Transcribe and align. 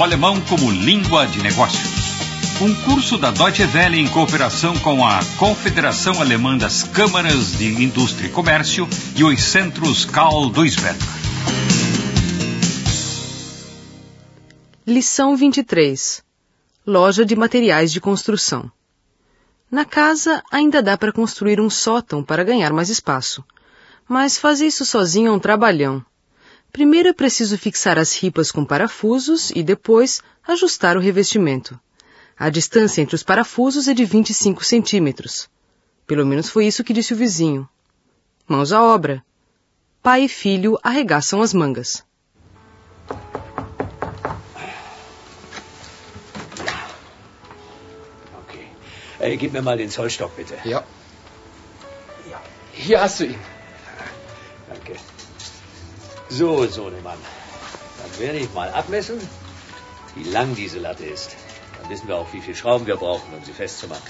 o 0.00 0.02
alemão 0.02 0.40
como 0.40 0.70
língua 0.70 1.26
de 1.26 1.42
negócios. 1.42 1.90
Um 2.58 2.74
curso 2.86 3.18
da 3.18 3.30
Deutsche 3.30 3.64
Welle 3.64 4.00
em 4.00 4.08
cooperação 4.08 4.74
com 4.78 5.06
a 5.06 5.20
Confederação 5.38 6.22
Alemã 6.22 6.56
das 6.56 6.84
Câmaras 6.84 7.58
de 7.58 7.66
Indústria 7.84 8.26
e 8.26 8.30
Comércio 8.30 8.88
e 9.14 9.22
os 9.22 9.42
Centros 9.42 10.06
Karl 10.06 10.48
Duisberg. 10.48 10.98
Lição 14.86 15.36
23 15.36 16.22
Loja 16.86 17.22
de 17.22 17.36
Materiais 17.36 17.92
de 17.92 18.00
Construção 18.00 18.72
Na 19.70 19.84
casa 19.84 20.42
ainda 20.50 20.82
dá 20.82 20.96
para 20.96 21.12
construir 21.12 21.60
um 21.60 21.68
sótão 21.68 22.24
para 22.24 22.42
ganhar 22.42 22.72
mais 22.72 22.88
espaço. 22.88 23.44
Mas 24.08 24.38
fazer 24.38 24.66
isso 24.66 24.86
sozinho 24.86 25.28
é 25.28 25.32
um 25.32 25.38
trabalhão. 25.38 26.02
Primeiro 26.72 27.08
é 27.08 27.12
preciso 27.12 27.58
fixar 27.58 27.98
as 27.98 28.14
ripas 28.14 28.52
com 28.52 28.64
parafusos 28.64 29.50
e 29.50 29.62
depois 29.62 30.22
ajustar 30.46 30.96
o 30.96 31.00
revestimento. 31.00 31.78
A 32.38 32.48
distância 32.48 33.02
entre 33.02 33.14
os 33.14 33.22
parafusos 33.22 33.88
é 33.88 33.94
de 33.94 34.04
25 34.04 34.64
centímetros. 34.64 35.48
Pelo 36.06 36.24
menos 36.24 36.48
foi 36.48 36.66
isso 36.66 36.84
que 36.84 36.92
disse 36.92 37.12
o 37.12 37.16
vizinho. 37.16 37.68
Mãos 38.48 38.72
à 38.72 38.82
obra. 38.82 39.22
Pai 40.02 40.24
e 40.24 40.28
filho 40.28 40.78
arregaçam 40.82 41.42
as 41.42 41.52
mangas. 41.52 42.04
Okay. 48.44 48.66
Äh, 49.20 49.36
gib 49.36 49.52
mir 49.52 49.62
mal 49.62 49.76
den 49.76 49.90
Zollstock, 49.90 50.34
bitte. 50.36 50.54
Ja. 50.64 50.84
ja. 52.30 52.40
Hier 52.72 53.02
hast 53.02 53.20
du 53.20 53.26
ihn. 53.26 53.38
Danke. 56.30 56.34
So, 56.34 56.66
Sohnemann. 56.66 57.18
Dann 57.98 58.20
werde 58.20 58.38
ich 58.38 58.52
mal 58.54 58.70
abmessen, 58.70 59.20
wie 60.14 60.28
lang 60.28 60.54
diese 60.54 60.78
Latte 60.78 61.04
ist. 61.04 61.36
Dann 61.80 61.90
wissen 61.90 62.08
wir 62.08 62.16
auch, 62.16 62.32
wie 62.32 62.40
viele 62.40 62.56
Schrauben 62.56 62.86
wir 62.86 62.96
brauchen, 62.96 63.34
um 63.36 63.44
sie 63.44 63.52
festzumachen. 63.52 64.02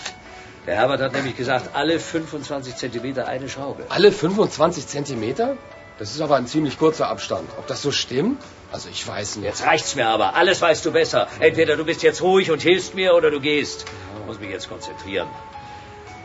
Der 0.66 0.76
Herbert 0.76 1.00
hat 1.00 1.12
nämlich 1.14 1.36
gesagt, 1.36 1.74
alle 1.74 1.98
25 1.98 2.76
Zentimeter 2.76 3.26
eine 3.26 3.48
Schraube. 3.48 3.86
Alle 3.88 4.12
25 4.12 4.86
Zentimeter? 4.86 5.56
Das 5.98 6.14
ist 6.14 6.20
aber 6.20 6.36
ein 6.36 6.46
ziemlich 6.46 6.78
kurzer 6.78 7.08
Abstand. 7.08 7.48
Ob 7.58 7.66
das 7.66 7.82
so 7.82 7.90
stimmt? 7.92 8.40
Also 8.70 8.88
ich 8.90 9.06
weiß 9.06 9.36
nicht. 9.36 9.46
Jetzt 9.46 9.64
reicht's 9.64 9.94
mir 9.96 10.06
aber. 10.06 10.34
Alles 10.34 10.60
weißt 10.60 10.84
du 10.84 10.92
besser. 10.92 11.28
Entweder 11.40 11.76
du 11.76 11.84
bist 11.84 12.02
jetzt 12.02 12.22
ruhig 12.22 12.50
und 12.50 12.62
hilfst 12.62 12.94
mir 12.94 13.14
oder 13.14 13.30
du 13.30 13.40
gehst. 13.40 13.86
Ich 14.20 14.26
muss 14.26 14.38
mich 14.38 14.50
jetzt 14.50 14.68
konzentrieren. 14.68 15.28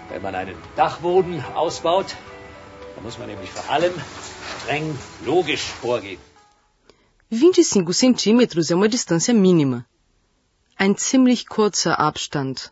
Wenn 0.09 0.21
man 0.21 0.35
einen 0.35 0.55
Dachboden 0.75 1.43
ausbaut, 1.55 2.07
dann 2.95 3.03
muss 3.03 3.17
man 3.17 3.27
nämlich 3.27 3.49
vor 3.49 3.73
allem 3.73 3.93
streng 4.66 4.97
logisch 5.23 5.67
vorgehen. 5.81 6.19
25 7.30 7.94
centímetros 7.94 8.71
é 8.71 8.75
uma 8.75 8.89
distância 8.89 9.33
mínima. 9.33 9.85
Ein 10.75 10.95
ziemlich 10.97 11.45
kurzer 11.45 11.99
Abstand. 11.99 12.71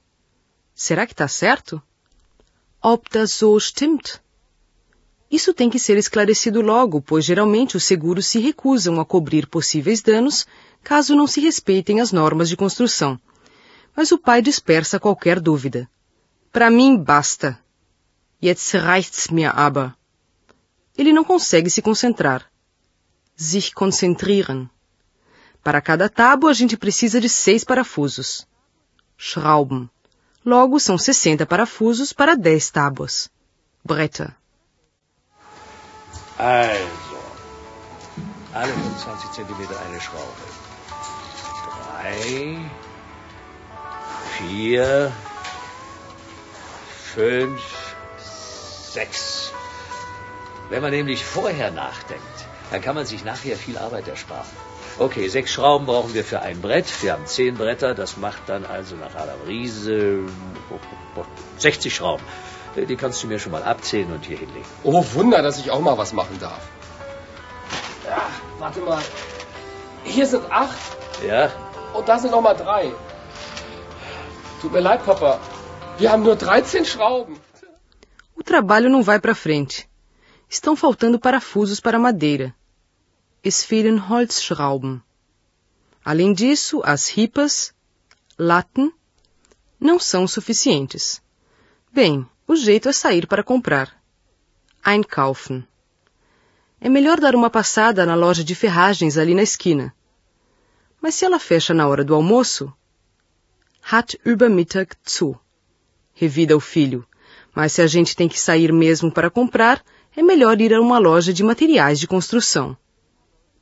Será 0.73 1.05
que 1.05 1.14
está 1.14 1.27
certo? 1.27 1.81
Ob 2.81 3.08
das 3.11 3.31
so 3.33 3.59
stimmt? 3.59 4.19
Isso 5.30 5.53
tem 5.53 5.69
que 5.69 5.80
ser 5.80 5.97
esclarecido 5.97 6.61
logo, 6.61 6.99
pois 6.99 7.25
geralmente 7.25 7.77
os 7.77 7.83
seguros 7.83 8.25
se 8.25 8.39
recusam 8.39 8.99
a 8.99 9.05
cobrir 9.05 9.47
possíveis 9.47 10.02
danos 10.02 10.47
caso 10.83 11.16
não 11.16 11.27
se 11.27 11.39
respeitem 11.41 12.02
as 12.02 12.11
normas 12.11 12.49
de 12.49 12.58
construção. 12.58 13.19
Mas 13.95 14.11
o 14.11 14.17
pai 14.17 14.41
dispersa 14.41 14.99
qualquer 14.99 15.39
dúvida. 15.39 15.88
Para 16.52 16.71
mim, 16.71 16.97
basta. 16.97 17.59
Jetzt 18.41 18.75
reicht's 18.77 19.27
mir 19.30 19.52
aber. 19.55 19.95
Ele 20.98 21.11
não 21.11 21.23
consegue 21.23 21.70
se 21.70 21.81
concentrar. 21.81 22.45
Sich 23.36 23.73
konzentrieren. 23.73 24.70
Para 25.64 25.81
cada 25.81 26.09
tábua, 26.09 26.52
a 26.52 26.54
gente 26.54 26.77
precisa 26.77 27.20
de 27.20 27.30
seis 27.30 27.64
parafusos. 27.64 28.45
Schrauben. 29.17 29.89
Logo, 30.45 30.80
são 30.80 30.98
60 30.98 31.45
parafusos 31.45 32.11
para 32.11 32.36
10 32.36 32.70
tábuas. 32.70 33.30
Bretter. 33.83 34.36
Also, 36.37 37.17
alle 38.54 38.71
25 38.73 39.36
Zentimeter 39.36 39.77
eine 39.77 39.99
Schraube. 39.99 40.42
Drei, 42.02 42.70
vier, 44.37 45.11
fünf, 47.14 47.61
sechs. 48.20 49.54
Wenn 50.73 50.82
man 50.82 50.89
nämlich 50.89 51.23
vorher 51.23 51.70
nachdenkt, 51.70 52.38
dann 52.72 52.82
kann 52.82 52.95
man 52.95 53.06
sich 53.06 53.23
nachher 53.23 53.56
viel 53.58 53.78
Arbeit 53.78 54.08
ersparen. 54.08 54.48
Okay, 54.98 55.28
sechs 55.28 55.52
Schrauben 55.52 55.86
brauchen 55.86 56.16
wir 56.16 56.23
für 56.23 56.39
ein 56.42 56.61
Brett. 56.61 56.88
Wir 57.04 57.14
haben 57.14 57.28
zehn 57.28 57.54
Bretter. 57.54 57.94
Das 57.94 58.17
macht 58.17 58.42
dann 58.48 58.66
also 58.66 58.95
nach 58.95 59.14
Adam 59.14 59.39
Riese 59.45 60.22
60 61.60 61.94
Schrauben. 61.94 62.23
Die 62.76 62.95
kannst 62.95 63.22
du 63.22 63.28
mir 63.28 63.38
schon 63.38 63.52
mal 63.52 63.61
abzählen 63.61 64.11
und 64.11 64.26
hier 64.26 64.39
hinlegen. 64.39 64.66
Oh, 64.84 65.06
Wunder, 65.14 65.44
dass 65.44 65.60
ich 65.60 65.70
auch 65.70 65.80
mal 65.80 65.95
was 66.00 66.11
machen 66.11 66.39
darf. 66.39 66.64
Ja, 68.08 68.23
warte 68.58 68.80
mal. 68.80 69.04
Hier 70.04 70.26
sind 70.26 70.52
acht 70.52 70.98
Ja? 71.28 71.52
und 71.94 72.10
da 72.10 72.17
sind 72.17 72.32
noch 72.32 72.42
mal 72.42 72.55
drei. 72.55 72.92
Tut 74.60 74.72
mir 74.73 74.80
leid, 74.80 75.05
Papa. 75.05 75.40
Wir 76.00 76.11
haben 76.11 76.23
nur 76.23 76.36
13 76.36 76.84
Schrauben. 76.84 77.36
O 78.36 78.42
trabalho 78.42 78.90
não 78.90 79.04
vai 79.04 79.20
para 79.20 79.36
frente. 79.36 79.86
Estão 80.53 80.75
faltando 80.75 81.19
parafusos 81.19 81.80
para 81.80 81.97
madeira. 81.97 82.53
Es 83.43 83.65
fehlen 83.65 83.97
Holzschrauben. 83.97 85.02
Além 86.05 86.31
disso, 86.31 86.80
as 86.86 87.09
ripas, 87.09 87.73
Latten, 88.37 88.93
não 89.80 89.97
são 89.97 90.27
suficientes. 90.27 91.19
Bem, 91.92 92.23
o 92.47 92.55
jeito 92.55 92.87
é 92.87 92.93
sair 92.93 93.25
para 93.25 93.43
comprar. 93.43 93.99
Einkaufen. 94.86 95.67
É 96.80 96.87
melhor 96.87 97.19
dar 97.19 97.33
uma 97.33 97.49
passada 97.49 98.05
na 98.05 98.13
loja 98.13 98.43
de 98.43 98.53
ferragens 98.53 99.17
ali 99.17 99.33
na 99.33 99.42
esquina. 99.42 99.92
Mas 101.02 101.15
se 101.15 101.25
ela 101.25 101.39
fecha 101.39 101.73
na 101.73 101.87
hora 101.87 102.03
do 102.03 102.13
almoço? 102.13 102.71
Hat 103.92 104.19
über 104.23 104.52
Mittag 104.52 104.95
zu. 105.03 105.36
Revida 106.13 106.55
o 106.55 106.59
filho. 106.59 107.08
Mas 107.55 107.71
se 107.71 107.81
a 107.81 107.87
gente 107.87 108.15
tem 108.15 108.30
que 108.30 108.39
sair 108.39 108.71
mesmo 108.71 109.11
para 109.11 109.31
comprar, 109.31 109.83
é 110.15 110.21
melhor 110.21 110.59
ir 110.61 110.73
a 110.73 110.81
uma 110.81 110.99
loja 110.99 111.33
de 111.33 111.43
materiais 111.43 111.99
de 111.99 112.07
construção. 112.07 112.77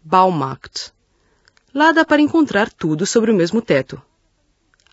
Baumarkt. 0.03 0.94
Lá 1.73 1.91
dá 1.91 2.03
para 2.03 2.22
encontrar 2.22 2.69
tudo 2.69 3.06
sobre 3.06 3.31
o 3.31 3.35
mesmo 3.35 3.62
teto. 3.62 4.01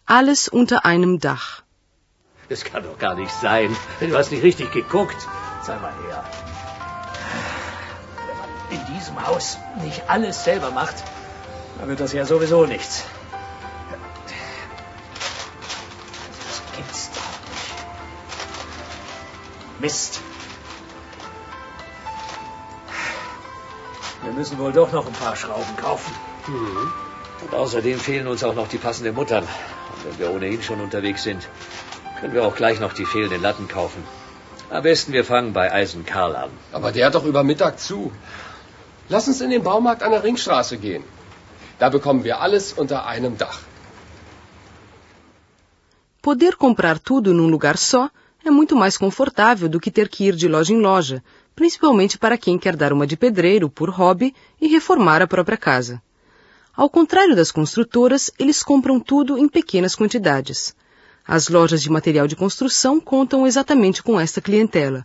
Alles 0.07 0.49
unter 0.53 0.81
einem 0.85 1.19
Dach. 1.19 1.65
Das 2.49 2.63
kann 2.63 2.83
doch 2.83 2.99
gar 2.99 3.15
nicht 3.15 3.33
sein. 3.33 3.77
Du 4.01 4.17
hast 4.17 4.31
nicht 4.31 4.43
richtig 4.43 4.71
geguckt. 4.73 5.17
Zeig 5.65 5.83
mal 5.83 5.93
her. 6.05 6.25
Wenn 8.27 8.37
man 8.39 8.51
in 8.71 8.95
diesem 8.95 9.27
Haus 9.27 9.59
nicht 9.83 10.09
alles 10.09 10.45
selber 10.45 10.71
macht, 10.71 11.03
dann 11.79 11.89
wird 11.89 12.01
das 12.01 12.13
ja 12.13 12.25
sowieso 12.25 12.65
nichts. 12.65 13.05
Das 16.47 16.63
gibt's 16.77 17.11
doch 17.11 17.37
nicht. 17.51 17.75
Mist. 19.81 20.28
Wir 24.25 24.33
müssen 24.33 24.59
wohl 24.59 24.73
doch 24.73 24.93
noch 24.93 25.07
ein 25.07 25.13
paar 25.13 25.37
Schrauben 25.37 25.77
kaufen. 25.77 26.13
Und 27.43 27.55
außerdem 27.55 27.99
fehlen 27.99 28.27
uns 28.27 28.43
auch 28.43 28.55
noch 28.55 28.69
die 28.69 28.79
passenden 28.79 29.15
Muttern. 29.15 29.45
Und 29.45 30.05
wenn 30.05 30.19
wir 30.19 30.31
ohnehin 30.35 30.63
schon 30.63 30.81
unterwegs 30.81 31.23
sind, 31.23 31.49
können 32.21 32.35
wir 32.35 32.45
auch 32.45 32.57
gleich 32.57 32.81
noch 32.81 32.93
die 32.93 33.05
fehlenden 33.05 33.43
Latten 33.43 33.69
kaufen. 33.69 34.03
Am 34.71 34.83
besten 34.83 35.13
wir 35.13 35.25
fangen 35.25 35.53
bei 35.53 35.73
Eisen 35.73 36.05
Karl 36.05 36.35
an. 36.37 36.51
Aber 36.73 36.93
der 36.93 37.07
hat 37.07 37.15
doch 37.15 37.25
über 37.25 37.43
Mittag 37.45 37.79
zu. 37.79 38.13
Lass 39.09 39.29
uns 39.29 39.41
in 39.41 39.51
den 39.51 39.63
Baumarkt 39.63 40.03
an 40.03 40.11
der 40.11 40.25
Ringstraße 40.25 40.79
gehen. 40.79 41.05
Da 41.79 41.89
bekommen 41.89 42.25
wir 42.25 42.41
alles 42.41 42.73
unter 42.73 43.07
einem 43.07 43.39
Dach. 43.39 43.61
Poder 46.21 46.53
comprar 46.57 46.99
tudo 46.99 47.33
num 47.33 47.49
lugar 47.49 47.77
só 47.77 48.11
é 48.45 48.51
muito 48.51 48.75
mais 48.77 48.99
confortável 48.99 49.69
do 49.69 49.81
que 49.81 49.91
ter 49.91 50.09
que 50.09 50.25
ir 50.25 50.35
de 50.35 50.49
loja 50.49 50.73
em 50.75 50.81
loja, 50.81 51.23
principalmente 51.59 52.17
para 52.17 52.39
quem 52.39 52.57
quer 52.57 52.77
dar 52.77 52.93
uma 52.93 53.05
de 53.05 53.17
pedreiro 53.17 53.69
por 53.69 53.91
hobby 53.91 54.33
e 54.61 54.69
reformar 54.69 55.21
a 55.21 55.27
própria 55.27 55.57
casa. 55.57 56.01
Ao 56.73 56.89
contrário 56.89 57.35
das 57.35 57.51
construtoras, 57.51 58.31
eles 58.39 58.63
compram 58.63 59.01
tudo 59.01 59.37
em 59.37 59.49
pequenas 59.49 59.97
quantidades. 59.97 60.73
As 61.27 61.49
lojas 61.49 61.83
de 61.83 61.91
material 61.91 62.29
de 62.29 62.37
construção 62.37 63.01
contam 63.01 63.45
exatamente 63.45 64.05
com 64.05 64.21
esta 64.21 64.41
clientela. 64.41 65.05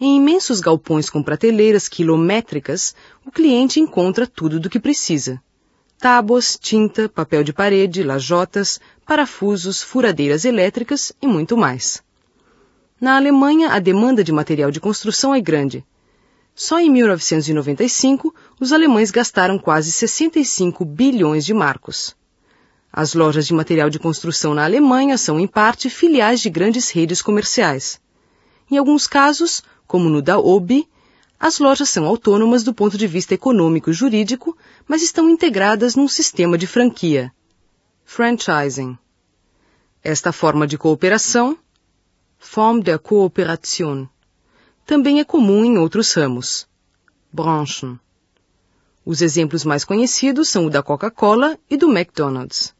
Em 0.00 0.16
imensos 0.16 0.60
galpões 0.60 1.10
com 1.10 1.22
prateleiras 1.22 1.88
quilométricas, 1.88 2.94
o 3.26 3.30
cliente 3.30 3.78
encontra 3.78 4.26
tudo 4.26 4.58
do 4.58 4.70
que 4.70 4.80
precisa. 4.80 5.38
Tábuas, 5.98 6.58
tinta, 6.58 7.06
papel 7.06 7.44
de 7.44 7.52
parede, 7.52 8.02
lajotas, 8.02 8.80
parafusos, 9.04 9.82
furadeiras 9.82 10.46
elétricas 10.46 11.12
e 11.20 11.26
muito 11.26 11.54
mais. 11.54 12.02
Na 12.98 13.16
Alemanha, 13.16 13.72
a 13.72 13.78
demanda 13.78 14.24
de 14.24 14.32
material 14.32 14.70
de 14.70 14.80
construção 14.80 15.34
é 15.34 15.40
grande. 15.40 15.84
Só 16.54 16.80
em 16.80 16.90
1995, 16.90 18.34
os 18.58 18.72
alemães 18.72 19.10
gastaram 19.10 19.58
quase 19.58 19.92
65 19.92 20.82
bilhões 20.82 21.44
de 21.44 21.52
marcos. 21.52 22.16
As 22.90 23.12
lojas 23.12 23.46
de 23.46 23.52
material 23.52 23.90
de 23.90 23.98
construção 23.98 24.54
na 24.54 24.64
Alemanha 24.64 25.18
são, 25.18 25.38
em 25.38 25.46
parte, 25.46 25.90
filiais 25.90 26.40
de 26.40 26.48
grandes 26.48 26.88
redes 26.88 27.20
comerciais. 27.20 28.00
Em 28.70 28.78
alguns 28.78 29.06
casos, 29.06 29.62
como 29.86 30.08
no 30.08 30.22
da 30.22 30.38
OBI, 30.38 30.88
as 31.38 31.58
lojas 31.58 31.90
são 31.90 32.06
autônomas 32.06 32.64
do 32.64 32.72
ponto 32.72 32.96
de 32.96 33.06
vista 33.06 33.34
econômico 33.34 33.90
e 33.90 33.92
jurídico, 33.92 34.56
mas 34.88 35.02
estão 35.02 35.28
integradas 35.28 35.94
num 35.94 36.08
sistema 36.08 36.56
de 36.56 36.66
franquia. 36.66 37.30
Franchising. 38.06 38.96
Esta 40.02 40.32
forma 40.32 40.66
de 40.66 40.78
cooperação, 40.78 41.58
Form 42.48 42.80
der 42.80 42.98
Kooperation, 42.98 44.08
também 44.86 45.20
é 45.20 45.24
comum 45.24 45.62
em 45.62 45.76
outros 45.76 46.14
ramos. 46.14 46.66
Branchen. 47.30 47.98
Os 49.04 49.20
exemplos 49.20 49.62
mais 49.62 49.84
conhecidos 49.84 50.48
são 50.48 50.66
o 50.66 50.70
da 50.70 50.82
Coca-Cola 50.82 51.58
e 51.68 51.76
do 51.76 51.90
McDonald's. 51.90 52.72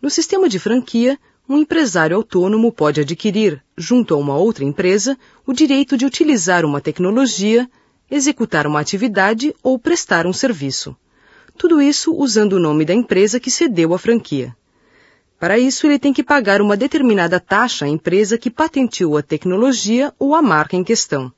No 0.00 0.10
sistema 0.10 0.48
de 0.48 0.58
franquia, 0.58 1.16
um 1.48 1.58
empresário 1.58 2.16
autônomo 2.16 2.72
pode 2.72 3.00
adquirir, 3.00 3.62
junto 3.76 4.14
a 4.14 4.16
uma 4.16 4.36
outra 4.36 4.64
empresa, 4.64 5.16
o 5.46 5.52
direito 5.52 5.96
de 5.96 6.04
utilizar 6.04 6.64
uma 6.64 6.80
tecnologia, 6.80 7.70
executar 8.10 8.66
uma 8.66 8.80
atividade 8.80 9.54
ou 9.62 9.78
prestar 9.78 10.26
um 10.26 10.32
serviço. 10.32 10.96
Tudo 11.56 11.80
isso 11.80 12.12
usando 12.12 12.54
o 12.54 12.60
nome 12.60 12.84
da 12.84 12.94
empresa 12.94 13.38
que 13.38 13.50
cedeu 13.50 13.94
a 13.94 13.98
franquia. 13.98 14.56
Para 15.42 15.58
isso, 15.58 15.88
ele 15.88 15.98
tem 15.98 16.12
que 16.12 16.22
pagar 16.22 16.62
uma 16.62 16.76
determinada 16.76 17.40
taxa 17.40 17.84
à 17.84 17.88
empresa 17.88 18.38
que 18.38 18.48
patenteou 18.48 19.16
a 19.16 19.22
tecnologia 19.22 20.14
ou 20.16 20.36
a 20.36 20.40
marca 20.40 20.76
em 20.76 20.84
questão. 20.84 21.32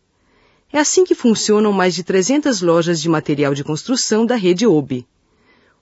É 0.70 0.78
assim 0.78 1.04
que 1.04 1.14
funcionam 1.14 1.72
mais 1.72 1.94
de 1.94 2.04
300 2.04 2.60
lojas 2.60 3.00
de 3.00 3.08
material 3.08 3.54
de 3.54 3.64
construção 3.64 4.26
da 4.26 4.36
rede 4.36 4.66
OBI. 4.66 5.06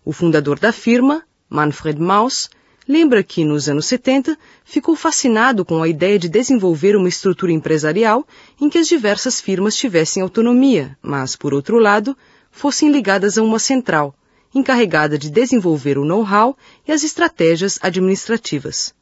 O 0.04 0.12
fundador 0.12 0.60
da 0.60 0.70
firma, 0.70 1.24
Manfred 1.50 2.00
Maus, 2.00 2.48
lembra 2.86 3.24
que, 3.24 3.44
nos 3.44 3.68
anos 3.68 3.86
70, 3.86 4.38
ficou 4.64 4.94
fascinado 4.94 5.64
com 5.64 5.82
a 5.82 5.88
ideia 5.88 6.16
de 6.16 6.28
desenvolver 6.28 6.94
uma 6.94 7.08
estrutura 7.08 7.50
empresarial 7.50 8.24
em 8.60 8.70
que 8.70 8.78
as 8.78 8.86
diversas 8.86 9.40
firmas 9.40 9.74
tivessem 9.74 10.22
autonomia, 10.22 10.96
mas, 11.02 11.34
por 11.34 11.52
outro 11.52 11.76
lado, 11.80 12.16
fossem 12.52 12.88
ligadas 12.88 13.36
a 13.36 13.42
uma 13.42 13.58
central, 13.58 14.14
encarregada 14.54 15.18
de 15.18 15.30
desenvolver 15.30 15.98
o 15.98 16.04
know-how 16.04 16.56
e 16.86 16.92
as 16.92 17.02
estratégias 17.02 17.78
administrativas. 17.82 18.94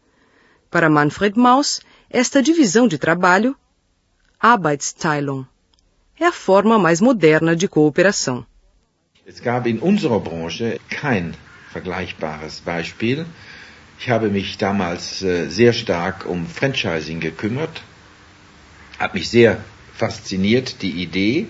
Para 0.71 0.89
Manfred 0.89 1.39
Maus, 1.39 1.81
esta 2.09 2.43
divisão 2.43 2.87
de 2.87 2.99
trabalho, 2.99 3.57
Arbeitsteilung, 4.39 5.45
é 6.19 6.27
a 6.27 6.33
forma 6.33 6.79
mais 6.79 7.01
moderna 7.01 7.57
de 7.57 7.67
cooperação. 7.67 8.47
Es 9.27 9.41
gab 9.41 9.69
in 9.69 9.79
unserer 9.81 10.19
Branche 10.21 10.81
kein 10.89 11.35
vergleichbares 11.73 12.61
Beispiel. 12.61 13.27
Ich 13.99 14.09
habe 14.09 14.29
mich 14.29 14.57
damals 14.59 15.23
äh, 15.23 15.49
sehr 15.49 15.73
stark 15.73 16.27
um 16.27 16.47
Franchising 16.47 17.21
gekümmert, 17.21 17.83
hat 18.99 19.15
mich 19.15 19.29
sehr 19.29 19.63
fasziniert 19.95 20.83
die 20.83 21.03
Idee, 21.03 21.47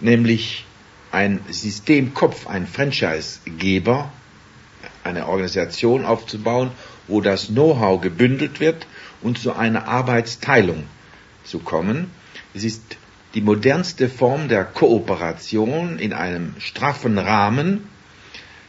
nämlich 0.00 0.64
ein 1.12 1.40
Systemkopf, 1.50 2.46
ein 2.46 2.66
Franchisegeber, 2.66 4.10
eine 5.04 5.28
Organisation 5.28 6.04
aufzubauen, 6.04 6.70
wo 7.06 7.20
das 7.20 7.48
Know-how 7.48 8.00
gebündelt 8.00 8.60
wird 8.60 8.86
und 9.20 9.38
zu 9.38 9.52
einer 9.54 9.86
Arbeitsteilung 9.86 10.84
zu 11.44 11.58
kommen. 11.58 12.10
Es 12.54 12.64
ist 12.64 12.96
die 13.34 13.42
modernste 13.42 14.08
Form 14.08 14.48
der 14.48 14.64
Kooperation 14.64 15.98
in 15.98 16.12
einem 16.12 16.54
straffen 16.58 17.18
Rahmen 17.18 17.88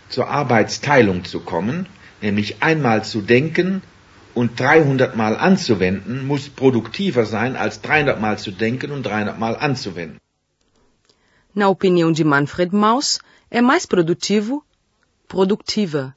zur 0.09 0.29
Arbeitsteilung 0.29 1.25
zu 1.25 1.39
kommen, 1.39 1.87
nämlich 2.21 2.61
einmal 2.61 3.03
zu 3.03 3.21
denken 3.21 3.81
und 4.33 4.59
300 4.59 5.15
Mal 5.15 5.37
anzuwenden, 5.37 6.25
muss 6.25 6.49
produktiver 6.49 7.25
sein 7.25 7.55
als 7.55 7.81
300 7.81 8.19
Mal 8.19 8.37
zu 8.37 8.51
denken 8.51 8.91
und 8.91 9.03
300 9.03 9.39
Mal 9.39 9.55
anzuwenden. 9.55 10.22
Na 11.55 11.69
opinião 11.69 12.11
de 12.11 12.23
Manfred 12.23 12.75
Mauss, 12.75 13.19
é 13.49 13.61
mais 13.61 13.85
produtivo, 13.85 14.65
produtiva, 15.27 16.15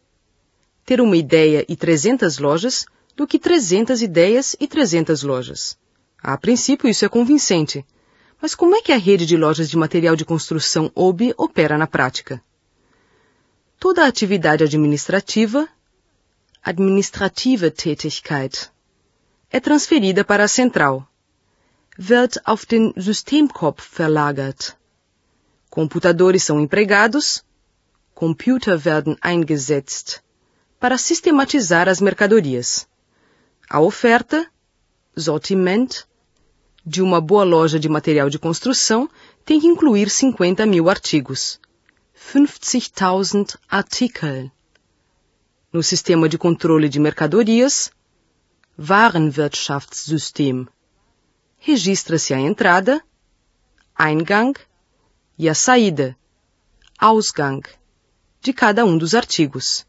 ter 0.85 1.01
uma 1.01 1.17
ideia 1.17 1.65
e 1.69 1.77
300 1.77 2.39
lojas 2.39 2.87
do 3.15 3.27
que 3.27 3.39
300 3.39 4.01
ideias 4.01 4.57
e 4.59 4.67
300 4.67 5.23
lojas. 5.23 5.77
A 6.23 6.39
princípio, 6.39 6.89
isso 6.89 7.05
é 7.05 7.09
convincente. 7.09 7.85
Mas 8.41 8.55
como 8.55 8.77
é 8.77 8.83
que 8.83 8.93
a 8.93 8.97
rede 8.97 9.27
de 9.27 9.37
lojas 9.37 9.69
de 9.69 9.77
material 9.77 10.15
de 10.15 10.25
construção 10.25 10.91
OB 10.95 11.35
opera 11.37 11.77
na 11.77 11.87
prática? 11.87 12.43
Toda 13.79 14.05
a 14.05 14.07
atividade 14.07 14.65
administrativa, 14.65 15.69
administrative 16.63 17.71
Tätigkeit, 17.71 18.71
é 19.51 19.61
transferida 19.61 20.25
para 20.25 20.45
a 20.45 20.49
central, 20.49 21.07
wird 21.99 22.39
auf 22.45 22.67
den 22.67 22.93
Systemkopf 22.97 23.83
verlagert. 23.83 24.77
Computadores 25.77 26.43
são 26.43 26.59
empregados, 26.59 27.45
Computer 28.15 28.79
werden 28.83 29.15
eingesetzt, 29.21 30.23
para 30.81 30.97
sistematizar 30.97 31.87
as 31.87 32.01
mercadorias. 32.01 32.89
A 33.69 33.79
oferta, 33.79 34.51
Sortiment, 35.15 36.07
de 36.83 37.03
uma 37.03 37.21
boa 37.21 37.45
loja 37.45 37.79
de 37.79 37.91
material 37.91 38.31
de 38.31 38.39
construção 38.39 39.07
tem 39.45 39.61
que 39.61 39.67
incluir 39.67 40.09
50 40.09 40.65
mil 40.65 40.89
artigos. 40.89 41.61
50.000 42.15 43.59
Artikel. 43.69 44.51
No 45.71 45.83
sistema 45.83 46.27
de 46.27 46.39
controle 46.39 46.89
de 46.89 46.99
mercadorias, 46.99 47.91
Warenwirtschaftssystem. 48.79 50.67
Registra-se 51.59 52.33
a 52.33 52.41
entrada, 52.41 53.03
Eingang, 53.95 54.55
e 55.39 55.49
a 55.49 55.55
saída, 55.55 56.17
Ausgang, 56.99 57.63
de 58.41 58.53
cada 58.53 58.85
um 58.85 58.97
dos 58.97 59.15
artigos. 59.15 59.87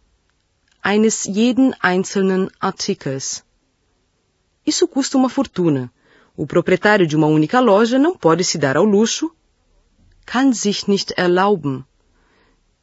Eines 0.83 1.25
jeden 1.25 1.73
einzelnen 1.81 2.49
Artikels. 2.59 3.43
Isso 4.65 4.87
custa 4.87 5.17
uma 5.17 5.29
fortuna 5.29 5.91
o 6.37 6.45
proprietário 6.45 7.07
de 7.07 7.15
uma 7.15 7.25
única 7.25 7.59
loja 7.59 7.97
não 7.97 8.15
pode 8.15 8.43
se 8.43 8.59
dar 8.59 8.77
ao 8.77 8.85
luxo, 8.85 9.35
kann 10.23 10.53
sich 10.53 10.87
nicht 10.87 11.11
erlauben, 11.17 11.83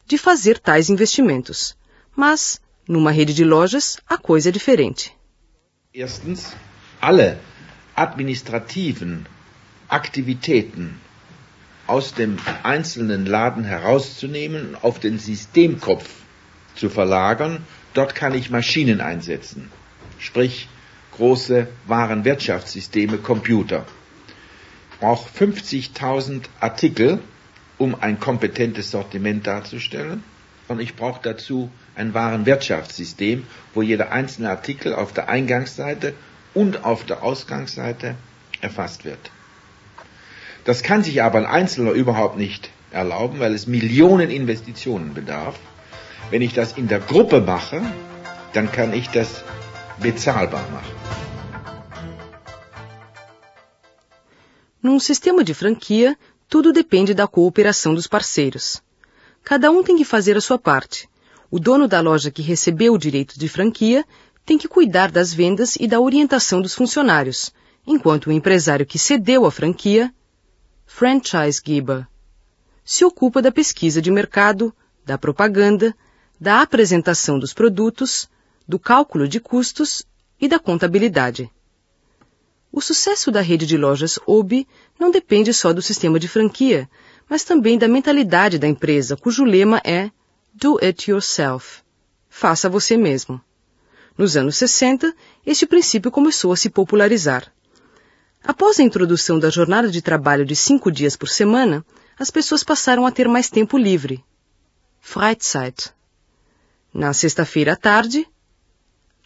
de 0.05 0.19
fazer 0.19 0.59
tais 0.59 0.91
investimentos. 0.91 1.77
Mas, 2.17 2.61
numa 2.89 3.13
rede 3.13 3.33
de 3.33 3.45
lojas, 3.45 3.99
a 4.09 4.19
coisa 4.19 4.49
é 4.49 4.53
diferente. 4.53 5.17
Erstens, 5.95 6.53
alle 7.01 7.39
administrativen 7.95 9.25
Aktivitäten 9.89 10.95
aus 11.87 12.15
dem 12.15 12.39
einzelnen 12.63 13.27
Laden 13.27 13.65
herauszunehmen, 13.65 14.77
auf 14.81 15.01
den 15.01 15.19
Systemkopf 15.19 16.09
zu 16.75 16.89
verlagern. 16.89 17.65
Dort 17.93 18.15
kann 18.15 18.35
ich 18.35 18.51
Maschinen 18.51 19.01
einsetzen. 19.01 19.71
Sprich, 20.19 20.69
große 21.13 21.69
Warenwirtschaftssysteme, 21.87 23.19
Computer. 23.19 23.85
Brauche 25.01 25.29
50.000 25.39 26.45
Artikel, 26.61 27.21
um 27.79 27.95
ein 28.01 28.19
kompetentes 28.19 28.91
Sortiment 28.91 29.47
darzustellen. 29.47 30.25
Und 30.67 30.81
ich 30.81 30.97
brauche 30.97 31.21
dazu 31.23 31.71
ein 31.95 32.15
Warenwirtschaftssystem, 32.15 33.47
wo 33.75 33.83
jeder 33.83 34.13
einzelne 34.13 34.51
Artikel 34.51 34.95
auf 34.95 35.13
der 35.13 35.29
Eingangsseite 35.29 36.15
und 36.55 36.85
auf 36.85 37.05
der 37.05 37.23
Ausgangsseite 37.23 38.15
erfasst 38.61 39.05
wird. 39.05 39.31
Das 40.65 40.83
kann 40.83 41.03
sich 41.03 41.23
aber 41.23 41.39
ein 41.39 41.47
Einzelner 41.47 41.93
überhaupt 41.93 42.37
nicht 42.39 42.71
erlauben, 42.91 43.39
weil 43.39 43.55
es 43.55 43.67
Millionen 43.67 44.31
Investitionen 44.31 45.13
bedarf. 45.13 45.57
Wenn 46.31 46.43
ich 46.43 46.55
das 46.55 46.73
in 46.73 46.89
der 46.89 47.01
Gruppe 47.01 47.41
mache, 47.41 47.83
dann 48.55 48.73
kann 48.73 48.95
ich 48.95 49.09
das 49.11 49.45
bezahlbar 49.99 50.67
machen. 50.71 50.95
Num 54.81 55.01
sistema 55.01 55.43
de 55.43 55.55
franquia, 55.55 56.17
tudo 56.49 56.73
depende 56.73 57.15
da 57.15 57.27
cooperação 57.27 57.95
dos 57.95 58.07
parceiros. 58.07 58.83
Cada 59.43 59.71
um 59.71 59.83
tem 59.83 59.97
que 59.97 60.05
fazer 60.05 60.37
a 60.37 60.41
sua 60.41 60.59
parte. 60.59 61.09
O 61.51 61.59
dono 61.59 61.87
da 61.89 62.01
loja 62.01 62.31
que 62.31 62.43
recebeu 62.43 62.95
o 62.95 62.99
direito 62.99 63.39
de 63.39 63.49
franquia 63.49 64.05
tem 64.45 64.59
que 64.59 64.69
cuidar 64.69 65.11
das 65.11 65.33
vendas 65.33 65.77
e 65.77 65.87
da 65.87 66.01
orientação 66.01 66.61
dos 66.61 66.75
funcionários, 66.75 67.53
enquanto 67.87 68.27
o 68.27 68.33
empresário 68.33 68.87
que 68.87 68.99
cedeu 68.99 69.47
a 69.47 69.51
franquia, 69.51 70.13
franchisegeber, 70.87 72.07
se 72.85 73.05
ocupa 73.05 73.41
da 73.41 73.51
pesquisa 73.51 74.03
de 74.03 74.11
mercado, 74.11 74.75
da 75.05 75.17
propaganda, 75.17 75.95
da 76.39 76.61
apresentação 76.61 77.39
dos 77.39 77.55
produtos, 77.55 78.29
do 78.67 78.79
cálculo 78.79 79.27
de 79.27 79.41
custos 79.41 80.05
e 80.41 80.49
da 80.49 80.59
contabilidade. 80.59 81.51
O 82.71 82.81
sucesso 82.81 83.31
da 83.31 83.41
rede 83.41 83.67
de 83.67 83.77
lojas 83.77 84.19
OBI 84.27 84.67
não 84.99 85.11
depende 85.11 85.55
só 85.55 85.73
do 85.73 85.81
sistema 85.81 86.19
de 86.19 86.27
franquia, 86.27 86.91
mas 87.31 87.45
também 87.45 87.79
da 87.79 87.87
mentalidade 87.87 88.59
da 88.59 88.67
empresa, 88.67 89.17
cujo 89.17 89.45
lema 89.45 89.81
é 89.85 90.11
Do 90.53 90.79
It 90.83 91.11
Yourself. 91.11 91.83
faça 92.29 92.69
você 92.69 92.97
mesmo. 92.97 93.41
Nos 94.19 94.37
anos 94.37 94.57
60, 94.57 95.15
este 95.47 95.67
princípio 95.67 96.11
começou 96.11 96.53
a 96.53 96.57
se 96.57 96.69
popularizar. 96.69 97.54
Após 98.47 98.79
a 98.79 98.83
introdução 98.83 99.39
da 99.39 99.49
jornada 99.49 99.91
de 99.91 100.03
trabalho 100.03 100.45
de 100.45 100.55
cinco 100.55 100.93
dias 100.93 101.17
por 101.17 101.31
semana, 101.31 101.83
as 102.19 102.31
pessoas 102.31 102.63
passaram 102.63 103.07
a 103.07 103.11
ter 103.11 103.27
mais 103.27 103.49
tempo 103.49 103.79
livre. 103.79 104.23
Freizeit. 105.01 105.91
Na 106.93 107.15
sexta-feira 107.15 107.73
à 107.73 107.77
tarde, 107.77 108.29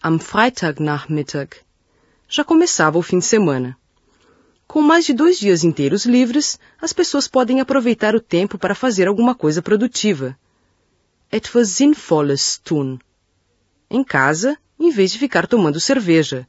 am 0.01 0.19
Freitagnachmittag, 0.19 1.57
já 2.29 2.45
começava 2.45 2.97
o 2.97 3.01
fim 3.01 3.19
de 3.19 3.25
semana. 3.25 3.77
Com 4.65 4.81
mais 4.81 5.05
de 5.05 5.13
dois 5.13 5.37
dias 5.37 5.65
inteiros 5.65 6.05
livres, 6.05 6.57
as 6.81 6.93
pessoas 6.93 7.27
podem 7.27 7.59
aproveitar 7.59 8.15
o 8.15 8.21
tempo 8.21 8.57
para 8.57 8.73
fazer 8.73 9.09
alguma 9.09 9.35
coisa 9.35 9.61
produtiva. 9.61 10.37
Etwas 11.29 11.71
Sinnvolles 11.71 12.57
tun. 12.63 12.97
Em 13.89 14.01
casa, 14.01 14.57
em 14.79 14.91
vez 14.91 15.11
de 15.11 15.19
ficar 15.19 15.45
tomando 15.45 15.77
cerveja. 15.77 16.47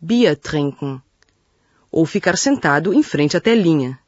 Bier 0.00 0.36
trinken. 0.36 1.00
Ou 1.98 2.04
ficar 2.04 2.36
sentado 2.36 2.92
em 2.92 3.02
frente 3.02 3.38
à 3.38 3.40
telinha. 3.40 3.98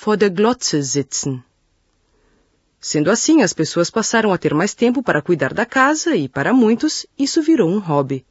Vor 0.00 0.16
der 0.16 0.30
Glotze 0.38 0.82
sitzen. 0.82 1.34
Sendo 2.80 3.12
assim, 3.12 3.42
as 3.42 3.52
pessoas 3.52 3.88
passaram 3.90 4.32
a 4.32 4.38
ter 4.38 4.52
mais 4.52 4.74
tempo 4.74 5.04
para 5.04 5.22
cuidar 5.22 5.54
da 5.54 5.64
casa 5.64 6.16
e, 6.16 6.28
para 6.28 6.52
muitos, 6.52 7.06
isso 7.16 7.40
virou 7.40 7.70
um 7.70 7.78
hobby. 7.78 8.26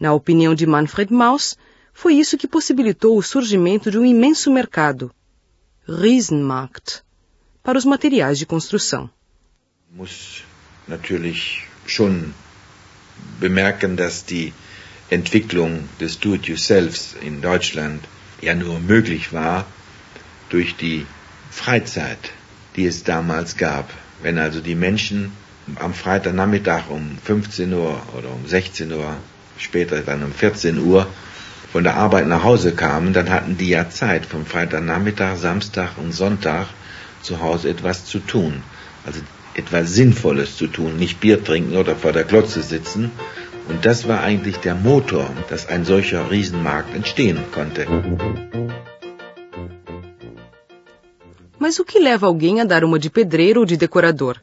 Na 0.00 0.12
opinião 0.12 0.52
de 0.52 0.66
Manfred 0.66 1.12
Mauss, 1.12 1.56
foi 1.92 2.14
isso 2.14 2.36
que 2.36 2.48
possibilitou 2.48 3.16
o 3.16 3.22
surgimento 3.22 3.88
de 3.88 3.98
um 4.00 4.04
imenso 4.04 4.50
mercado, 4.50 5.14
Riesenmarkt, 5.86 7.04
para 7.62 7.78
os 7.78 7.84
materiais 7.84 8.36
de 8.36 8.46
construção. 8.46 9.08
Muss 9.92 10.44
natürlich 10.88 11.68
schon 11.86 12.32
bemerken, 13.38 13.94
dass 13.94 14.24
die 14.24 14.52
Entwicklung 15.12 15.90
des 16.00 16.20
Do-it-yourselfs 16.20 17.14
in 17.20 17.42
Deutschland 17.42 18.02
ja 18.40 18.54
nur 18.54 18.80
möglich 18.80 19.34
war 19.34 19.66
durch 20.48 20.74
die 20.76 21.04
Freizeit, 21.50 22.32
die 22.76 22.86
es 22.86 23.04
damals 23.04 23.58
gab. 23.58 23.90
Wenn 24.22 24.38
also 24.38 24.60
die 24.60 24.74
Menschen 24.74 25.32
am 25.76 25.92
Freitagnachmittag 25.92 26.88
um 26.88 27.18
15 27.22 27.72
Uhr 27.74 28.00
oder 28.16 28.30
um 28.32 28.46
16 28.46 28.90
Uhr, 28.90 29.16
später 29.58 30.00
dann 30.00 30.22
um 30.22 30.32
14 30.32 30.78
Uhr 30.78 31.06
von 31.70 31.84
der 31.84 31.96
Arbeit 31.96 32.26
nach 32.26 32.42
Hause 32.42 32.72
kamen, 32.72 33.12
dann 33.12 33.28
hatten 33.28 33.58
die 33.58 33.68
ja 33.68 33.90
Zeit, 33.90 34.24
vom 34.24 34.46
Freitagnachmittag, 34.46 35.36
Samstag 35.36 35.98
und 35.98 36.12
Sonntag 36.12 36.68
zu 37.20 37.40
Hause 37.40 37.68
etwas 37.68 38.06
zu 38.06 38.18
tun. 38.18 38.62
Also 39.04 39.20
etwas 39.54 39.92
Sinnvolles 39.92 40.56
zu 40.56 40.68
tun, 40.68 40.96
nicht 40.96 41.20
Bier 41.20 41.44
trinken 41.44 41.76
oder 41.76 41.96
vor 41.96 42.12
der 42.12 42.24
Glotze 42.24 42.62
sitzen. 42.62 43.10
Und 43.68 43.84
das 43.84 44.06
war 44.08 44.22
eigentlich 44.22 44.58
der 44.58 44.74
Motor, 44.74 45.30
dass 45.48 45.68
ein 45.68 45.84
solcher 45.84 46.30
Riesenmarkt 46.30 46.94
entstehen 46.94 47.38
konnte. 47.52 47.86
Mas 51.58 51.78
o 51.78 51.84
que 51.84 52.00
leva 52.00 52.26
alguém 52.26 52.60
a 52.60 52.64
dar 52.64 52.84
uma 52.84 52.98
de 52.98 53.08
pedreiro 53.08 53.60
ou 53.60 53.66
de 53.66 53.76
decorador? 53.76 54.40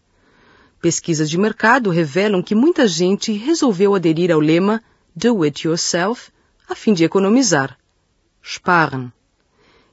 Pesquisas 0.81 1.29
de 1.29 1.37
mercado 1.37 1.89
revelam 1.89 2.41
que 2.41 2.55
muita 2.55 2.87
gente 2.87 3.33
resolveu 3.33 3.93
aderir 3.93 4.31
ao 4.31 4.39
lema 4.39 4.81
Do 5.13 5.43
It 5.43 5.67
Yourself 5.67 6.31
a 6.69 6.75
fim 6.75 6.93
de 6.93 7.03
economizar. 7.03 7.77
Sparen. 8.41 9.11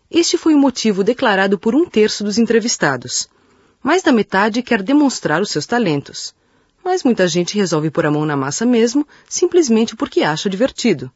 Este 0.09 0.38
foi 0.38 0.54
o 0.54 0.59
motivo 0.59 1.02
declarado 1.02 1.59
por 1.59 1.75
um 1.75 1.85
terço 1.85 2.23
dos 2.23 2.38
entrevistados. 2.38 3.28
Mais 3.83 4.02
da 4.02 4.12
metade 4.12 4.62
quer 4.62 4.83
demonstrar 4.83 5.42
os 5.42 5.50
seus 5.50 5.66
talentos. 5.66 6.33
Mas 6.87 7.02
muita 7.02 7.26
gente 7.26 7.57
resolve 7.57 7.90
pôr 7.90 8.07
a 8.07 8.12
mão 8.12 8.25
na 8.25 8.37
massa 8.37 8.64
mesmo, 8.64 9.05
simplesmente 9.28 9.97
porque 9.97 10.23
acha 10.23 10.49
divertido. 10.49 11.11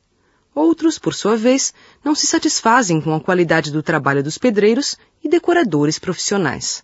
Outros, 0.52 0.98
por 0.98 1.14
sua 1.14 1.36
vez, 1.36 1.72
não 2.04 2.12
se 2.12 2.26
satisfazem 2.26 3.00
com 3.00 3.14
a 3.14 3.20
qualidade 3.20 3.70
do 3.70 3.80
trabalho 3.80 4.20
dos 4.20 4.36
pedreiros 4.36 4.96
e 5.22 5.28
decoradores 5.28 5.96
profissionais. 5.96 6.82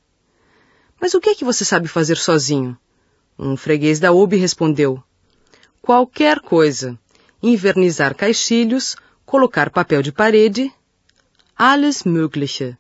Mas 1.00 1.14
o 1.14 1.21
que 1.21 1.31
é 1.31 1.35
que 1.35 1.45
você 1.45 1.64
sabe 1.64 1.88
fazer 1.88 2.16
sozinho? 2.16 2.78
Um 3.37 3.57
freguês 3.57 3.99
da 3.99 4.12
UB 4.12 4.37
respondeu: 4.37 5.02
Qualquer 5.83 6.38
coisa. 6.38 6.97
Invernizar 7.43 8.14
caixilhos, 8.14 8.95
colocar 9.25 9.69
papel 9.69 10.00
de 10.00 10.12
parede. 10.12 10.73
Alles 11.59 12.05
Mögliche. 12.05 12.78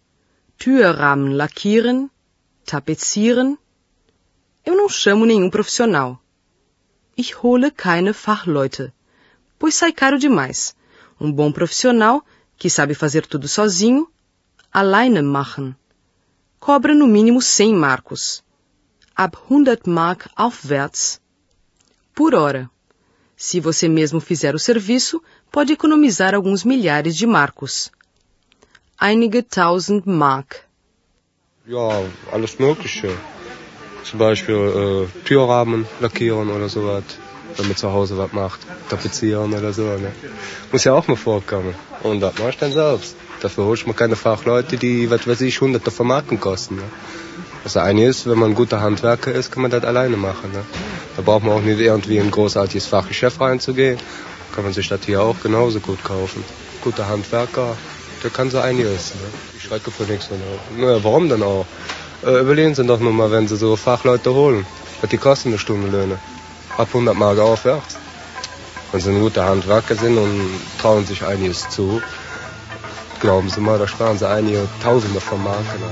Türrahmen 0.56 1.34
lackieren, 1.34 2.08
tapezieren. 2.64 3.58
Eu 4.66 4.76
não 4.76 4.88
chamo 4.88 5.24
nenhum 5.24 5.48
profissional. 5.48 6.20
Ich 7.16 7.36
hole 7.40 7.70
keine 7.70 8.12
Fachleute, 8.12 8.92
pois 9.60 9.76
sai 9.76 9.92
caro 9.92 10.18
demais. 10.18 10.74
Um 11.20 11.30
bom 11.30 11.52
profissional, 11.52 12.26
que 12.58 12.68
sabe 12.68 12.92
fazer 12.92 13.24
tudo 13.26 13.46
sozinho, 13.46 14.08
alleine 14.72 15.22
machen. 15.22 15.76
Cobra 16.58 16.92
no 16.96 17.06
mínimo 17.06 17.40
100 17.40 17.74
marcos. 17.74 18.42
Ab 19.14 19.38
100 19.48 19.86
Mark 19.86 20.28
aufwärts. 20.34 21.20
Por 22.12 22.34
hora. 22.34 22.68
Se 23.36 23.60
você 23.60 23.88
mesmo 23.88 24.20
fizer 24.20 24.54
o 24.56 24.58
serviço, 24.58 25.22
pode 25.52 25.72
economizar 25.72 26.34
alguns 26.34 26.64
milhares 26.64 27.14
de 27.16 27.26
marcos. 27.26 27.92
Einige 28.98 29.42
tausend 29.42 30.02
Mark. 30.06 30.56
Ja, 31.66 31.88
alles 32.32 32.56
Mögliche. 32.56 33.08
Zum 34.08 34.20
Beispiel 34.20 34.54
äh, 34.54 35.26
Türrahmen 35.26 35.84
lackieren 35.98 36.48
oder 36.50 36.68
sowas, 36.68 37.02
wenn 37.56 37.66
man 37.66 37.76
zu 37.76 37.92
Hause 37.92 38.16
was 38.16 38.32
macht. 38.32 38.60
Tapezieren 38.88 39.52
oder 39.52 39.72
so. 39.72 39.82
Ne? 39.82 40.12
Muss 40.70 40.84
ja 40.84 40.92
auch 40.92 41.08
mal 41.08 41.16
vorkommen. 41.16 41.74
Und 42.04 42.20
das 42.20 42.38
mache 42.38 42.50
ich 42.50 42.58
dann 42.58 42.72
selbst. 42.72 43.16
Dafür 43.40 43.64
hole 43.64 43.74
ich 43.74 43.86
mir 43.86 43.94
keine 43.94 44.14
Fachleute, 44.14 44.76
die, 44.76 45.10
was 45.10 45.26
weiß 45.26 45.40
ich, 45.40 45.60
hunderte 45.60 45.90
von 45.90 46.06
Marken 46.06 46.38
kosten. 46.38 46.76
Ne? 46.76 46.82
Das 47.64 47.76
eine 47.76 48.06
ist, 48.06 48.28
wenn 48.28 48.38
man 48.38 48.50
ein 48.52 48.54
guter 48.54 48.80
Handwerker 48.80 49.32
ist, 49.32 49.50
kann 49.50 49.62
man 49.62 49.72
das 49.72 49.82
alleine 49.82 50.16
machen. 50.16 50.52
Ne? 50.52 50.62
Da 51.16 51.22
braucht 51.22 51.42
man 51.42 51.54
auch 51.54 51.62
nicht 51.62 51.80
irgendwie 51.80 52.18
in 52.18 52.26
ein 52.26 52.30
großartiges 52.30 52.86
Fachgeschäft 52.86 53.40
reinzugehen. 53.40 53.98
Kann 54.54 54.62
man 54.62 54.72
sich 54.72 54.88
das 54.88 55.00
hier 55.04 55.20
auch 55.20 55.34
genauso 55.42 55.80
gut 55.80 56.02
kaufen. 56.04 56.44
Guter 56.80 57.08
Handwerker, 57.08 57.76
der 58.22 58.30
kann 58.30 58.50
so 58.50 58.60
einiges. 58.60 59.14
Ne? 59.16 59.20
Ich 59.56 59.64
schrecke 59.64 59.90
vor 59.90 60.06
nichts. 60.06 60.30
Ne? 60.30 60.38
Naja, 60.78 61.02
warum 61.02 61.28
denn 61.28 61.42
auch? 61.42 61.66
Äh, 62.26 62.40
überlegen 62.40 62.74
Sie 62.74 62.84
doch 62.84 62.98
nur 62.98 63.12
mal, 63.12 63.30
wenn 63.30 63.46
Sie 63.46 63.56
so 63.56 63.76
Fachleute 63.76 64.34
holen. 64.34 64.66
Was 65.00 65.10
die 65.10 65.16
kosten 65.16 65.54
eine? 65.54 66.18
Ab 66.76 66.88
100 66.88 67.14
Mark 67.16 67.38
aufwärts. 67.38 67.96
Wenn 68.90 69.00
Sie 69.00 69.10
ein 69.10 69.20
guter 69.20 69.44
Handwerker 69.44 69.94
sind 69.94 70.18
und 70.18 70.60
trauen 70.80 71.06
sich 71.06 71.22
einiges 71.24 71.68
zu, 71.70 72.02
glauben 73.20 73.48
Sie 73.48 73.60
mal, 73.60 73.78
da 73.78 73.86
sparen 73.86 74.18
Sie 74.18 74.28
einige 74.28 74.66
Tausende 74.82 75.20
von 75.20 75.40
Marken. 75.44 75.82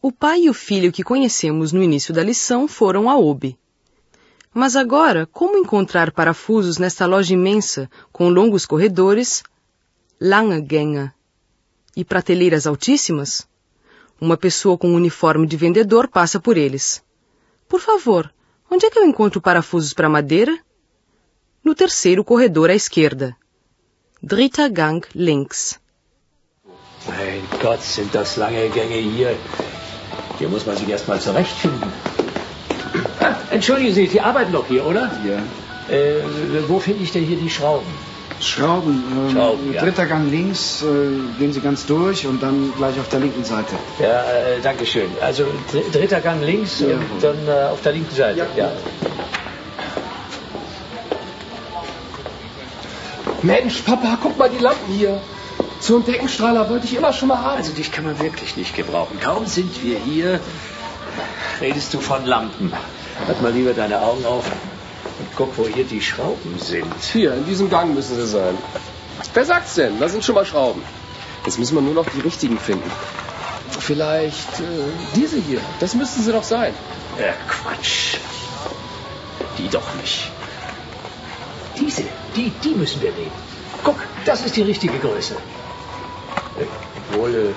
O 0.00 0.12
pai 0.12 0.44
e 0.44 0.50
o 0.50 0.54
filho 0.54 0.92
que 0.92 1.02
conhecemos 1.02 1.72
no 1.72 1.82
início 1.82 2.14
da 2.14 2.22
lição 2.22 2.68
foram 2.68 3.10
a 3.10 3.16
OB. 3.16 3.56
Mas 4.52 4.76
agora, 4.76 5.26
como 5.26 5.56
encontrar 5.56 6.12
parafusos 6.12 6.78
nesta 6.78 7.06
loja 7.06 7.34
imensa, 7.34 7.90
com 8.12 8.28
longos 8.28 8.66
corredores, 8.66 9.42
lange 10.20 10.60
Gänge, 10.60 11.10
e 11.96 12.04
prateleiras 12.04 12.66
altíssimas? 12.66 13.46
Uma 14.20 14.36
pessoa 14.36 14.78
com 14.78 14.88
um 14.88 14.94
uniforme 14.94 15.46
de 15.46 15.56
vendedor 15.56 16.08
passa 16.08 16.38
por 16.40 16.56
eles. 16.56 17.02
Por 17.68 17.80
favor, 17.80 18.32
onde 18.70 18.86
é 18.86 18.90
que 18.90 18.98
eu 18.98 19.04
encontro 19.04 19.40
parafusos 19.40 19.92
para 19.92 20.08
madeira? 20.08 20.56
No 21.64 21.74
terceiro 21.74 22.24
corredor 22.24 22.70
à 22.70 22.74
esquerda. 22.74 23.36
Dritter 24.22 24.70
Gang 24.70 25.06
links. 25.14 25.78
Mein 27.06 27.42
Gott, 27.60 27.82
sind 27.82 28.12
das 28.14 28.36
lange 28.36 28.68
Gänge 28.70 28.96
hier. 28.96 29.36
Hier 30.38 30.48
muss 30.48 30.64
man 30.66 30.76
sich 30.76 30.88
erstmal 30.88 31.20
zurechtfinden. 31.20 31.92
Ah, 33.20 33.36
entschuldigen 33.50 33.92
Sie, 33.92 34.06
Sie 34.06 34.20
arbeiten 34.20 34.52
doch 34.52 34.66
hier, 34.66 34.86
oder? 34.86 35.10
Ja. 35.24 35.42
Äh, 35.94 36.22
wo 36.68 36.78
finde 36.80 37.02
ich 37.04 37.12
denn 37.12 37.24
hier 37.24 37.36
die 37.36 37.50
Schrauben? 37.50 37.86
Schrauben. 38.40 39.02
Ähm, 39.28 39.30
Schrauben, 39.34 39.72
ja. 39.72 39.82
Dritter 39.82 40.06
Gang 40.06 40.30
links, 40.30 40.82
äh, 40.82 40.86
gehen 41.38 41.52
Sie 41.52 41.60
ganz 41.60 41.86
durch 41.86 42.26
und 42.26 42.42
dann 42.42 42.72
gleich 42.76 42.98
auf 42.98 43.08
der 43.08 43.20
linken 43.20 43.44
Seite. 43.44 43.74
Ja, 44.00 44.22
äh, 44.22 44.60
danke 44.62 44.84
schön. 44.86 45.10
Also 45.20 45.44
dr 45.72 45.82
dritter 45.92 46.20
Gang 46.20 46.42
links 46.42 46.80
Ja. 46.80 46.88
und 46.88 47.22
dann 47.22 47.36
äh, 47.48 47.70
auf 47.72 47.80
der 47.82 47.92
linken 47.92 48.14
Seite. 48.14 48.38
Ja. 48.40 48.46
ja. 48.56 48.72
Mensch, 53.42 53.82
Papa, 53.82 54.18
guck 54.22 54.38
mal 54.38 54.48
die 54.48 54.62
Lampen 54.62 54.92
hier. 54.94 55.20
So 55.80 55.96
einen 55.96 56.06
Deckenstrahler 56.06 56.70
wollte 56.70 56.86
ich 56.86 56.96
immer 56.96 57.12
schon 57.12 57.28
mal 57.28 57.38
haben. 57.38 57.58
Also 57.58 57.72
dich 57.72 57.92
kann 57.92 58.04
man 58.04 58.18
wirklich 58.18 58.56
nicht 58.56 58.74
gebrauchen. 58.74 59.18
Kaum 59.20 59.46
sind 59.46 59.82
wir 59.82 59.98
hier, 59.98 60.40
redest 61.60 61.92
du 61.92 62.00
von 62.00 62.24
Lampen. 62.24 62.72
Halt 63.26 63.42
mal 63.42 63.52
lieber 63.52 63.74
deine 63.74 64.00
Augen 64.00 64.24
auf 64.24 64.44
und 65.18 65.28
guck, 65.36 65.56
wo 65.58 65.66
hier 65.66 65.84
die 65.84 66.00
Schrauben 66.00 66.58
sind. 66.58 66.92
Hier, 67.12 67.34
in 67.34 67.46
diesem 67.46 67.70
Gang 67.70 67.94
müssen 67.94 68.16
sie 68.16 68.26
sein. 68.26 68.56
Wer 69.32 69.44
sagt's 69.44 69.74
denn? 69.74 69.98
Da 70.00 70.08
sind 70.08 70.24
schon 70.24 70.34
mal 70.34 70.44
Schrauben. 70.44 70.82
Jetzt 71.44 71.58
müssen 71.58 71.74
wir 71.74 71.82
nur 71.82 71.94
noch 71.94 72.06
die 72.10 72.20
richtigen 72.20 72.58
finden. 72.58 72.90
Vielleicht 73.78 74.60
äh, 74.60 74.64
diese 75.14 75.36
hier. 75.36 75.60
Das 75.80 75.94
müssten 75.94 76.22
sie 76.22 76.32
doch 76.32 76.42
sein. 76.42 76.72
Äh, 77.18 77.32
Quatsch. 77.48 78.16
Die 79.58 79.68
doch 79.68 79.94
nicht. 80.00 80.30
Diese, 81.78 82.04
die, 82.36 82.50
die 82.62 82.74
müssen 82.74 83.02
wir 83.02 83.12
nehmen. 83.12 83.32
Guck, 83.82 83.96
das 84.24 84.44
ist 84.44 84.56
die 84.56 84.62
richtige 84.62 84.98
Größe. 84.98 85.36
Obwohl, 87.10 87.34
äh, 87.34 87.54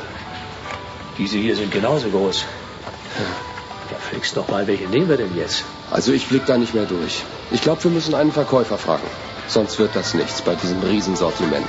diese 1.18 1.38
hier 1.38 1.56
sind 1.56 1.72
genauso 1.72 2.10
groß. 2.10 2.46
Ja, 3.92 3.98
fliegst 3.98 4.36
doch 4.36 4.48
mal, 4.50 4.68
welche 4.68 4.86
nehmen 4.86 5.10
wir 5.10 5.18
denn 5.18 5.36
jetzt? 5.36 5.64
Also 5.90 6.12
ich 6.12 6.28
blick 6.28 6.46
da 6.46 6.58
nicht 6.58 6.74
mehr 6.74 6.86
durch. 6.86 7.24
Ich 7.52 7.62
glaube, 7.62 7.84
wir 7.86 7.92
müssen 7.92 8.14
einen 8.14 8.32
Verkäufer 8.32 8.78
fragen. 8.78 9.08
Sonst 9.48 9.80
wird 9.80 9.96
das 9.96 10.14
nichts 10.14 10.42
bei 10.42 10.56
diesem 10.56 10.82
Riesensortiment. 10.82 11.68